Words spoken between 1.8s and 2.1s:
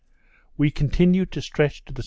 to the S.